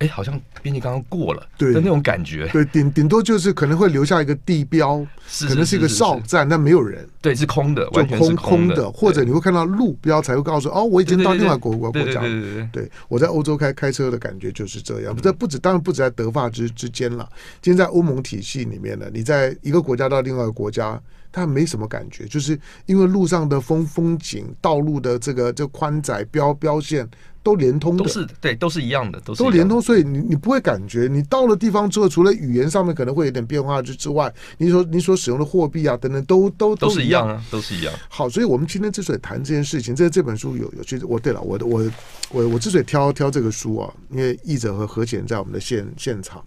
[0.02, 2.48] 哎，好像边界刚刚过了，对的那种感觉。
[2.48, 7.08] 对，顶顶多就是可能会留下一个地标，是可能是一个哨站，但没有人。
[7.22, 8.92] 对，是空的，完全空空的。
[8.92, 12.20] 或者你会看到路标，才会告诉哦，我已经到另外国国国家。
[12.22, 15.16] 对对对，对我在欧洲开开车的感觉就是这样。
[15.18, 17.30] 这不止，当然不止在德法之之间了。
[17.62, 21.00] 今天在欧盟体系里面呢，你在一个国家到另外一个国家，
[21.32, 27.08] 它没什么感觉，就是因为路上的风风景、道路的这个这宽窄标标线。
[27.44, 37.94] 都连通的，都是对，都是一样的，都都连通，所以你你不会感觉你到了地方之后，除了语言上面可能会有点变化之之外，你所你所使用的货币啊等等，都都都是一样啊，都是一样。
[38.10, 41.06] 好，所以我们今天之所以谈这件事情，这这本书有有其实。
[41.06, 41.92] 我对了，我我
[42.30, 46.46] 我我之所以挑挑这个书啊，因为译者和何显在我们的现现场，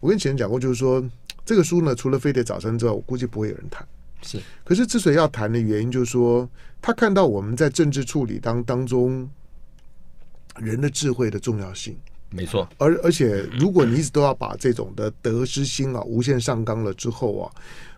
[0.00, 1.02] 我跟前讲过，就是说
[1.44, 3.86] 这个书呢，除了飞碟早餐之外，我估计不会有人谈。
[4.22, 6.48] 是，可是之所以要谈的原因，就是说
[6.82, 9.30] 他看到我们在政治处理当当中。
[10.60, 11.96] 人的智慧的重要性，
[12.30, 12.68] 没错。
[12.78, 17.50] 而而且，如果你一直都要把这种的得失心啊无限上纲了之后啊。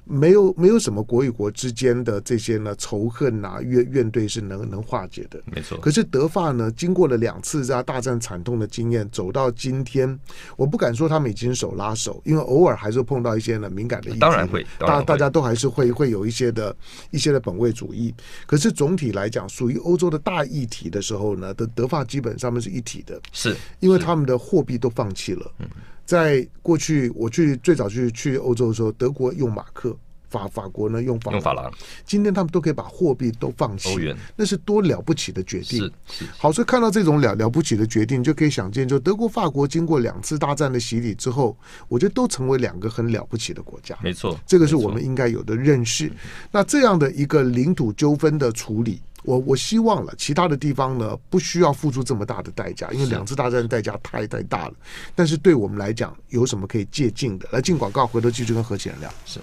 [0.04, 5.78] 没有没有什么国与国之间的这些呢仇恨啊怨怨对是能能化解的，没错。
[5.78, 10.18] 可是德法呢，经过了两次这样大战惨痛的经验，走到今天，
[10.56, 16.74] 我不敢说他们已经手拉手，因为偶尔还是碰到一些呢敏感的议题，当然会，大大家都还是会会有一些的
[17.10, 18.12] 一些的本位主义。
[18.44, 25.50] 可是总体来讲，属于欧洲的大议题的时候呢，德德法基本上面是一体的，是因为他们的货币都放弃了。
[25.58, 25.68] 嗯。
[26.12, 29.96] 在过去，我去最早去去欧洲的时候，德国用马克，
[30.28, 31.72] 法法国呢用法用法郎。
[32.04, 35.90] 今天他们都可以把货币都放弃，那是多了不起的决定。
[36.36, 41.56] 好，所以看到这种了了不起的决定，就可以想见，就德国、法国经过两次大战的洗礼之后，
[41.88, 43.96] 我觉得都成为两个很了不起的国家。
[44.02, 46.12] 没错，这个是我们应该有的认识。
[46.50, 49.00] 那这样的一个领土纠纷的处理。
[49.22, 54.74] 我我希望了，其他的地方呢，不需要付出这么大的代价，因为两次大战的代价太太大了。
[55.14, 57.48] 但是对我们来讲，有什么可以借鉴的？
[57.52, 59.12] 来进广告，回头继续跟何启仁聊。
[59.24, 59.40] 是。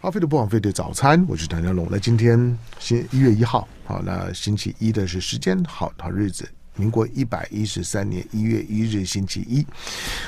[0.00, 1.88] 好，飞的不枉费的早餐，我是谭家龙。
[1.90, 9.66] 那今天星一月一号，好，那星期一的是时间，好好日子，民国一百一十三年一月一日星期一。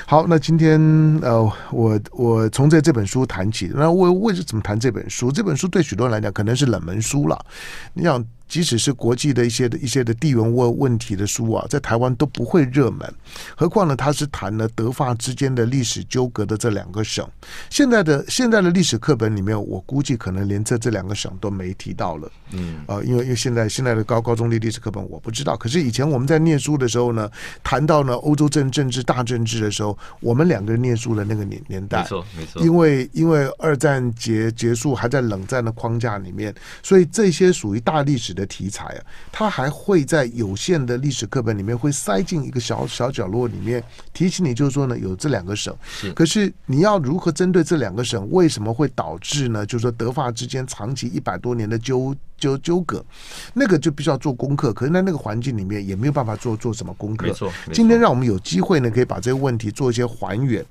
[0.05, 0.77] 好，那今天
[1.21, 5.31] 呃，我我从这这本书谈起，那我为什么谈这本书？
[5.31, 7.45] 这本书对许多人来讲可能是冷门书了，
[7.93, 8.21] 你想。
[8.51, 13.09] 即使是国际的一些的一些的地缘问问题的书啊，在台湾都不会热门，
[13.55, 13.95] 何况呢？
[13.95, 17.25] 他是谈了德法之间的历史纠葛的这两个省。
[17.69, 22.29] 现在的现在的历史课本里面，我估计可能连这这两个省都没提到了。
[22.49, 27.31] 嗯，呃，因为因为现在现在的高高中的历史课本我不知道，可是以前我们在念书的时候呢，
[27.63, 38.40] 谈到呢欧洲政政治大政治的时候，我们两个人念书的那个年年代，没错没错，因为因为二战结结束还在冷战的框架里面，所以这些属于大历史的。
[38.41, 38.99] 的题材啊，
[39.31, 45.75] 它还会在有限的历史课本里面会塞进一个小小角落里面提醒你，就是说呢，有这两个省。
[45.85, 46.11] 是。
[46.13, 49.63] 可是你要如何针对这两个省，为什么会导致呢？
[49.65, 53.05] 就是说德法之间长期一百多年的纠纠纠葛，
[53.53, 54.73] 那个就必须要做功课。
[54.73, 57.27] 可是在那个环境里面也没有办法做做什么功课。
[57.27, 57.51] 没错。
[57.71, 60.65] 今天让我们有机会呢，可以把这个问题做一些还原。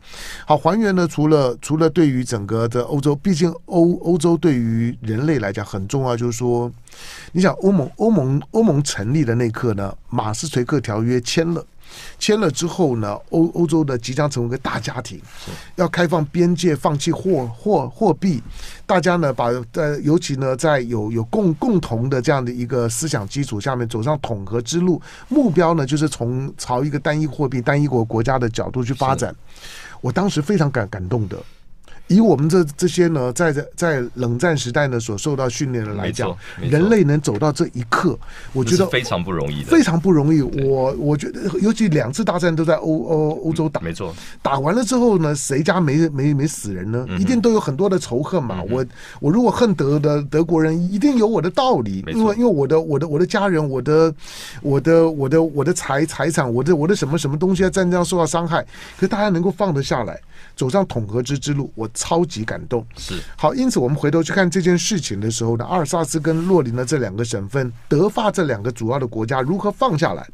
[0.44, 6.70] 好，还原呢，除了除了对于整个的欧洲，毕竟欧欧洲对于人类来讲很重要，就是说，
[7.32, 11.64] 你想欧盟欧盟欧盟成立的那一刻呢，马斯垂克条约签了。
[12.20, 15.20] 签了之后呢，欧欧洲的即将成为一个大家庭，
[15.74, 18.40] 要开放边界，放弃货货货币，
[18.86, 29.34] 大家呢把呃，尤其呢在有有共共同的这样的一个思想基础下面走上统合之路，目标呢就是从朝一个单一货币、单一国国家的角度去发展。
[30.00, 31.36] 我当时非常感感动的。
[32.10, 38.18] 以我们这这些呢，在在在冷战时代呢所受到训练的来讲，人类能走到这一刻，
[38.52, 40.42] 我觉得非常不容易的，非常不容易。
[40.42, 44.12] 我我觉得，尤其两次大战都在欧欧欧洲打，没错。
[44.42, 47.06] 打完了之后呢，谁家没没没死人呢？
[47.16, 48.60] 一定都有很多的仇恨嘛。
[48.68, 48.84] 我
[49.20, 54.12] 我如果恨德的德国人，一定有我的道理，因为因为我的我的我的家人，我的
[54.62, 58.60] 我的我的我的财财产，我的我的什么什么东西在战争上受到伤害，
[58.96, 60.20] 可是大家能够放得下来。
[60.56, 62.84] 走上统合之之路，我超级感动。
[62.96, 70.26] 是好，因此我们回头去看这件事情的时候呢，阿尔萨斯跟洛林的这两个省份，德法这两个主要的国家如何放下来？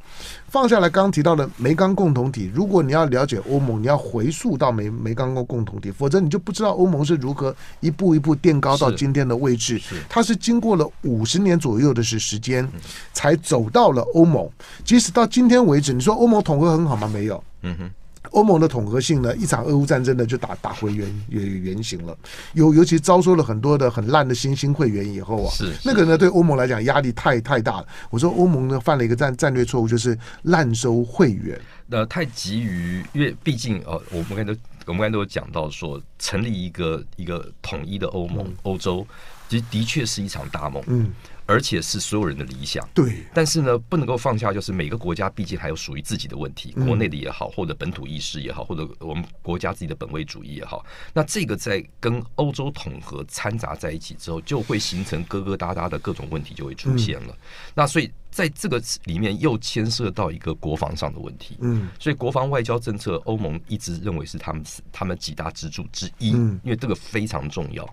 [0.48, 2.50] 放下来，刚刚提到的煤钢共同体。
[2.54, 9.80] 如果你要了解欧盟，你要回溯到煤煤钢共共同体，否则你就不知道欧盟是如何一步一步垫高到今天的位置。
[10.08, 12.66] 它是经过了五十年左右的时时间，
[13.12, 14.48] 才走到了欧盟。
[14.84, 17.08] 即使到今天为止，你说欧盟统合很好吗？
[17.12, 17.42] 没有。
[17.62, 17.90] 嗯哼。
[18.36, 22.14] 欧盟的统合性呢，一场俄乌战争呢就打打回原原原形了。
[22.52, 27.86] 尤尤其招收了很多的很烂的新兴会员以后啊，是，是那个呢对欧盟来讲压力太太大了。
[28.10, 31.58] 我说欧盟呢犯了一个战战略错误，就是滥收会员。
[31.88, 34.52] 呃，太急于，因为毕竟呃，我们刚才都
[34.84, 39.06] 我们刚才都有讲到说，成立一个一个统一的欧盟，欧、嗯、洲，
[39.48, 40.82] 其实的确是一场大梦。
[40.88, 41.10] 嗯。
[41.46, 43.24] 而且是所有人的理想，对。
[43.32, 50.84] 但是呢，不能够放下，就是每个国家毕竟还有属于自己的问题，国内的也好，或者本土意识也好，或者我们国家自己的本位主义也好。
[51.14, 57.36] 那这个在跟欧洲统合掺杂在一起之后，就会形成疙疙瘩瘩的各种问题就会出现了。
[57.74, 61.56] 那所以在这个里面又牵涉到一个国防上的问题。
[61.60, 61.88] 嗯。
[62.00, 67.88] 所以国防外交政策，欧盟一直认为是他们他们几大支柱之一，因为这个非常重要。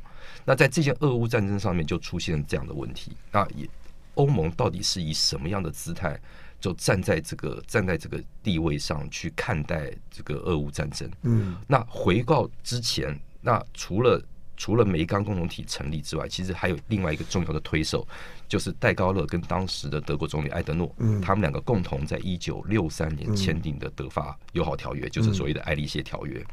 [0.45, 3.67] 那在这件俄乌战争上面就出现这样的问题，那也
[4.15, 6.19] 欧盟到底是以什么样的姿态，
[6.59, 11.09] 就站在这个站在这个地位上去看待这个俄乌战争？
[11.23, 14.23] 嗯，那回告之前，那除了
[14.55, 18.07] 除了煤钢共同体成立之外，其实还有另外一个重要的推手，
[18.53, 26.45] 就是戴高乐跟当时的德国总理艾德诺，嗯，他们两个共同在一九六三年签订的德法友好条约，就是所谓的爱丽谢条约。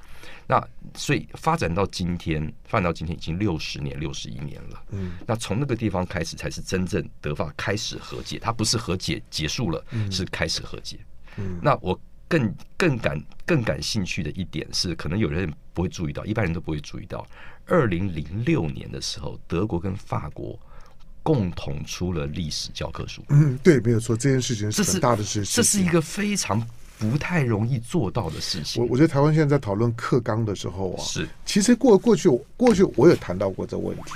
[0.46, 4.82] 那所以发展到今天，发展到今天已经六十年、六十一年了。
[4.92, 8.38] 嗯，那从那个地方开始，才是真正德法开始和解。
[8.38, 10.98] 它不是和解结束了，是开始和解。
[11.36, 17.26] 嗯，那我更更感更感兴趣的一点是，可能有人不会注意到，一般人都不会注意到，
[17.66, 20.58] 二零零六年的时候，德国跟法国
[21.22, 23.22] 共同出了历史教科书。
[23.28, 26.66] 嗯，对，没有错，这件事情是很大的事情，这是一个非常。
[26.98, 28.82] 不太容易做到的事情。
[28.82, 32.28] 我我觉得台湾现在在讨论课纲的时候啊，是其实过过去
[32.58, 34.12] 过去我有谈到过这个问题，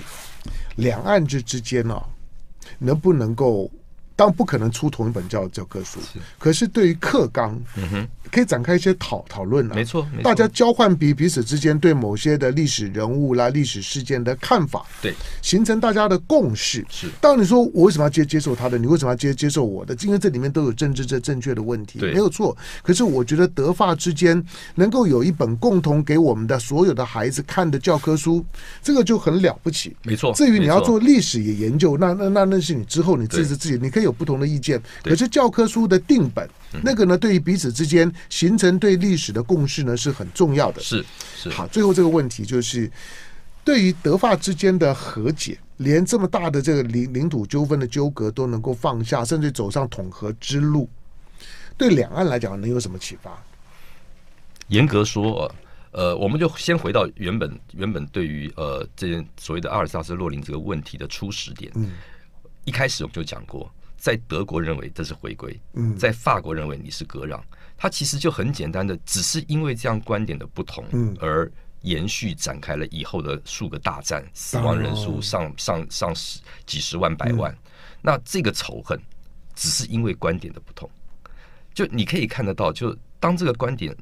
[0.77, 2.05] 两岸之之间呢、啊，
[2.79, 3.71] 能不能够？
[4.17, 5.99] 当然不可能出同一本教教科书，
[6.39, 9.75] 可是对于课纲，嗯哼，可以展开一些讨讨论啊。
[9.75, 16.87] 没错，大家交换彼彼此之间对某些的历史人物啦、历史事件的看法，对，形成大家的共识。
[16.89, 19.97] 是，当你说我为什么要接接受他的，你为什么要接接受我的？
[20.05, 22.57] 因为这里面都有政治这正确的问题，没有错。
[22.85, 24.41] 可是我觉得德法之间
[24.77, 28.45] 能够有一本共同给我们的所有的孩子看的教科书，
[28.81, 29.97] 这个就很了不起。
[30.05, 30.33] 没错。
[30.35, 34.04] 至于你要做历史也研究，那那那那是你之后你自己自己，你可以。
[34.05, 36.49] 有不同的意见，可是教科书的定本，
[36.83, 40.81] 那个呢，对于彼此之间形成对历史的共识呢，是很重要的。
[40.81, 41.05] 是
[41.37, 41.49] 是。
[41.51, 42.91] 好，最后这个问题就是，
[43.65, 50.89] 对于德法之间的和解，连这么大的这个领领土纠纷的纠葛都能够放下，甚至走上统合之路，
[51.77, 53.43] 对两岸来讲能有什么启发？
[54.69, 55.53] 严格说，
[55.91, 61.71] 呃，我们就先回到原本原本对于呃这件所谓的阿尔萨斯洛林这个问题的初始点。
[61.75, 61.91] 嗯，
[62.65, 63.71] 一开始我们就讲过。
[64.05, 65.59] 在德国认为这是回归，
[65.97, 67.43] 在法国认为你是割让，
[67.75, 70.85] 它其实就很简单的，只是因为这样观点的不同，
[71.19, 71.51] 而
[71.81, 77.57] 延续展开了以后的数个大战，死亡人数上上上十几十万百万。
[78.03, 79.01] 那这个仇恨
[79.55, 80.91] 只是因为观点的不同，
[81.73, 83.97] 就你可以看得到，就当这个观点。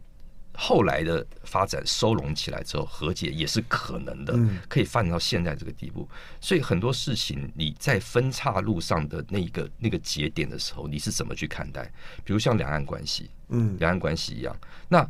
[0.54, 4.38] 后来的发展收拢起来之后，和解也是可能的，
[4.68, 6.06] 可以发展到现在这个地步。
[6.40, 11.90] 所以很多事情你在分岔路上的那个那个节点的时候，你是怎么去看待？
[12.22, 14.54] 比如像两岸关系，嗯，两岸关系一样。
[14.88, 15.08] 那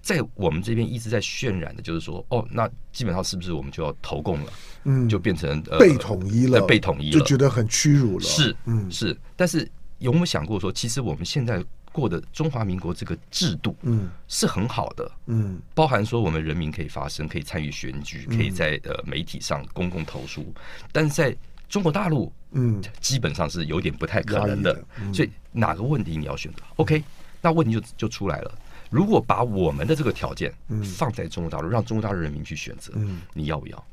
[0.00, 4.52] 在我们这边一直在渲染的就是说，哦，那基本上是不是我们就要投共了？
[4.84, 8.24] 嗯，就变成被统一了，被统一了，就觉得很屈辱了。
[8.24, 9.14] 是，嗯，是。
[9.36, 11.62] 但是有没有想过说，其实我们现在？
[11.94, 20.52] 过的中华民国这个制度，嗯，是很好的，嗯，包含说我们人民可以发声，可以参与选举，可以在呃媒体上公共投诉，
[20.90, 21.36] 但是在
[21.68, 24.84] 中国大陆，嗯，基本上是有点不太可能的。
[25.12, 27.00] 所以哪个问题你要选择？OK，
[27.40, 28.58] 那问题就就出来了。
[28.90, 32.92] 如果把我们的这个条件放在中国大陆，让中国大陆人民去选择，
[33.32, 33.84] 你要不要？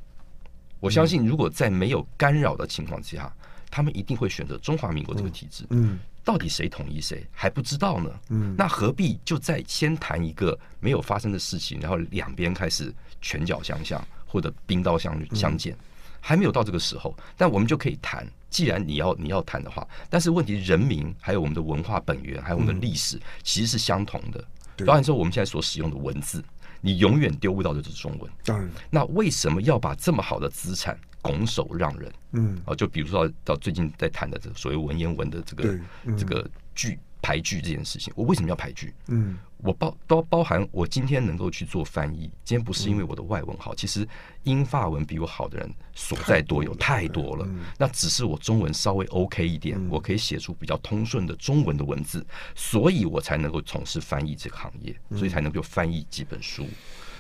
[0.80, 3.32] 我相信，如果在没有干扰的情况之下，
[3.70, 6.00] 他们一定会选择中华民国这个体制，嗯。
[6.24, 8.10] 到底谁统一谁还不知道呢？
[8.30, 15.76] 嗯，那何必就在先谈一个没有发生的事情，然后两边开始拳脚相向或者兵刀相相见，
[16.20, 18.26] 还没有到这个时候，但我们就可以谈。
[18.50, 24.44] 既然你要你要谈的话，但是问题人民还有我们的文化本源，还有我们的历史，其实是相同的。
[24.86, 26.44] 当然说我们现在所使用的文字，
[26.82, 28.30] 你永远丢不到的就是中文。
[28.44, 31.00] 当然，那为什么要把这么好的资产？
[31.24, 35.80] 拱手让人，嗯，啊，就比如说到最近在谈的这个所谓文言文的这个
[36.18, 38.94] 这个句排剧这件事情，我为什么要排剧？
[39.08, 44.08] 嗯，我包都包含我今天能够去做翻译，今天不是因为我的外文好，其实
[44.44, 47.48] 英法文比我好的人所在多有太多了，
[47.78, 56.66] 那只是我中文稍微 OK 一点，我可以写出比较通顺的中文的文字，所以我才能够从事翻译这个行业，所以才能够翻译几本书。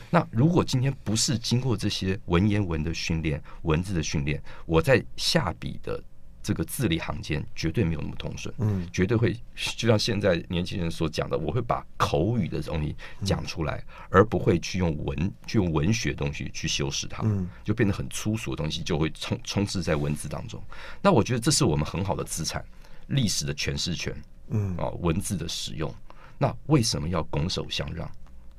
[0.09, 6.03] 那如果今天不是经过这些文言文的训练、文字的训练，我在下笔的
[6.43, 20.61] 这个字里行间绝对没有那么通顺，嗯，绝对会就像现在年轻人所讲的，我会把口语的东西讲出来，而不会去用文、去用文学东西去修饰它，嗯，就变得很粗俗的东西就会充充斥在文字当中。
[21.01, 22.65] 那我觉得这是我们很好的资产，
[23.07, 24.15] 历史的诠释权，
[24.49, 24.75] 嗯。
[24.77, 25.93] 啊，文字的使用，
[26.37, 28.09] 那为什么要拱手相让？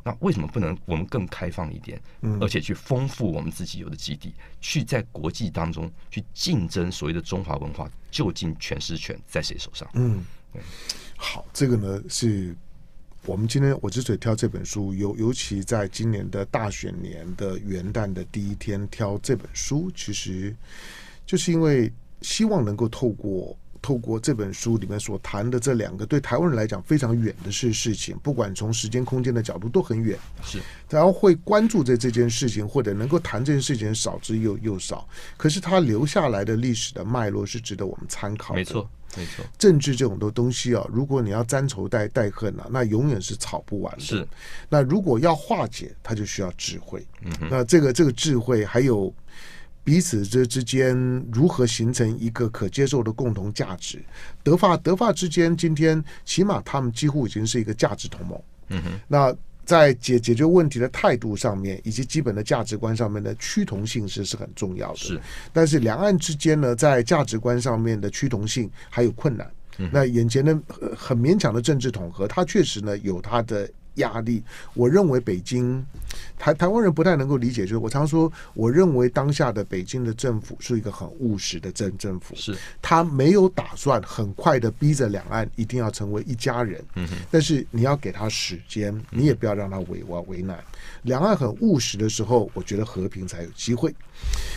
[0.05, 2.01] 那为什么不能我们更开放一点，
[2.41, 9.89] 而且去丰富我们自己有的基地，去在国际当中去竞争所谓的中华文化，究竟诠释权在谁手上？
[9.95, 10.25] 嗯，
[11.17, 12.55] 好，这个呢是
[13.25, 20.55] 我们今天我之所以挑这本书，尤尤其在今年的大选年的元旦的第一天挑这本书，其实
[21.25, 21.93] 就是因为
[22.23, 23.57] 希望能够透过。
[23.83, 35.07] 透过这本书里面所谈的这两个对台湾人来讲非常远的事事情，不管从时间空间的角度都很远，是，然后会关注在这件事情，或者能够谈这件事情少之又又少。
[35.37, 38.61] 可是他留下来的历史的脉络是值得我们参考的。
[38.61, 39.45] 没错，没错。
[39.59, 44.01] 政治这种的东西啊，如果你要沾仇带带恨啊，那永远是吵不完的。
[44.01, 44.27] 是。
[44.69, 47.05] 那如果要化解，它就需要智慧。
[47.25, 47.33] 嗯。
[47.51, 49.13] 那这个这个智慧还有。
[49.85, 50.97] 彼此之之间
[51.33, 54.01] 如何形成一个可接受的共同价值？
[54.43, 58.41] 德法德法之间，今天起码他们几乎已经是一个价值同盟。
[58.69, 64.97] 嗯哼，那在解解决问题的态度上面，以及基本的价值观上面的趋同性是是很重要的。
[64.97, 65.21] 是，
[65.53, 69.51] 但是两岸之间呢，在价值观上面的趋同性还有困难。
[69.79, 70.57] 嗯、那眼前的
[70.97, 73.69] 很勉强的政治统合，它确实呢有它的。
[73.97, 74.43] 压力，
[74.75, 75.85] 我认为北京
[76.39, 82.57] 台台湾人不太能够理解，就是我常说，我认为当下的北京的政府是一个很务实的政政府，是。
[82.81, 90.63] 他没有打算很快的逼着两岸一定要成为一家人，嗯哼，但是你要给他时间，你也不要让他为为为难。
[91.03, 93.95] 两岸很务实的时候，我觉得和平才有机会。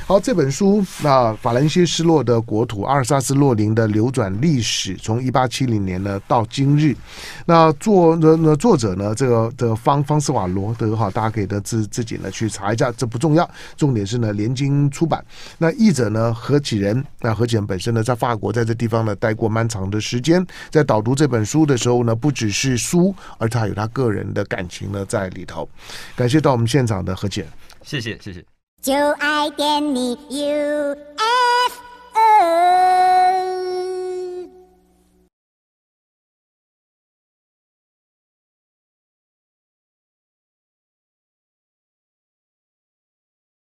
[0.07, 6.95] 好，这本书，那法兰西失落的国土，阿尔萨斯洛林的流转历史，从一八七零年呢到今日，
[7.47, 15.26] 那作那那作者呢，这个的方方斯瓦罗德哈，大家可以的自自己呢去查一下，这不重要，重点是呢联经出版。
[15.57, 25.68] 那译者呢何启仁，那何启仁本身呢在法国在这地方呢待过蛮长的时间，在导读这本书的时候呢，不只是书，而且还有他个人的感情呢在里头。
[26.16, 27.49] 感谢到我们现场的何启仁，
[27.82, 28.45] 谢谢谢谢。
[28.86, 30.96] 就爱点你 UFO。